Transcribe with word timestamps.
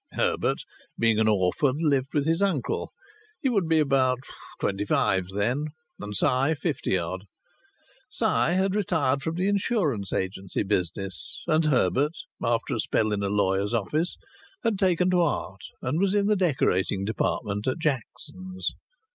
Herbert, 0.13 0.63
being 0.97 1.19
an 1.19 1.27
orphan, 1.27 1.75
lived 1.77 2.15
with 2.15 2.25
his 2.25 2.41
uncle. 2.41 2.91
He 3.39 3.49
would 3.49 3.69
be 3.69 3.77
about 3.77 4.17
twenty 4.59 4.83
five 4.83 5.27
then, 5.27 5.65
and 5.99 6.15
Si 6.17 6.55
fifty 6.55 6.97
odd. 6.97 7.25
Si 8.09 8.25
had 8.25 8.73
retired 8.75 9.21
from 9.21 9.35
the 9.35 9.47
insurance 9.47 10.11
agency 10.11 10.63
business, 10.63 11.43
and 11.45 11.65
Herbert, 11.65 12.13
after 12.43 12.73
a 12.73 12.79
spell 12.79 13.11
in 13.11 13.21
a 13.21 13.29
lawyer's 13.29 13.75
office, 13.75 14.17
had 14.63 14.79
taken 14.79 15.11
to 15.11 15.21
art 15.21 15.61
and 15.83 15.99
was 15.99 16.15
in 16.15 16.25
the 16.25 16.35
decorating 16.35 17.05
department 17.05 17.67
at 17.67 17.77
Jackson's. 17.77 18.71